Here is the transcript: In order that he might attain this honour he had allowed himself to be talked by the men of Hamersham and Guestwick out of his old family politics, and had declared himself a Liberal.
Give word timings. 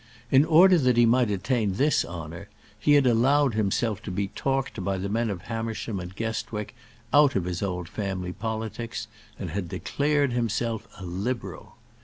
In 0.31 0.45
order 0.45 0.79
that 0.79 0.97
he 0.97 1.05
might 1.05 1.29
attain 1.29 1.73
this 1.73 2.03
honour 2.03 2.49
he 2.79 2.93
had 2.93 3.05
allowed 3.05 3.53
himself 3.53 4.01
to 4.01 4.09
be 4.09 4.29
talked 4.29 4.83
by 4.83 4.97
the 4.97 5.09
men 5.09 5.29
of 5.29 5.43
Hamersham 5.43 5.99
and 5.99 6.15
Guestwick 6.15 6.73
out 7.13 7.35
of 7.35 7.45
his 7.45 7.61
old 7.61 7.87
family 7.87 8.33
politics, 8.33 9.05
and 9.37 9.51
had 9.51 9.69
declared 9.69 10.33
himself 10.33 10.87
a 10.99 11.05
Liberal. 11.05 11.75